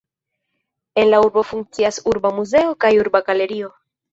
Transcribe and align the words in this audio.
En 0.95 1.11
la 1.11 1.19
urbo 1.25 1.43
funkcias 1.49 2.01
Urba 2.15 2.33
muzeo 2.41 2.75
kaj 2.87 2.95
Urba 3.05 3.25
galerio. 3.33 3.71